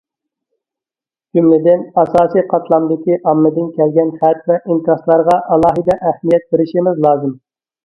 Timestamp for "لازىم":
7.09-7.41